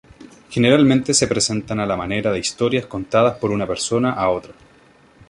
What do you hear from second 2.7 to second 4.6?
contadas por una persona a otra.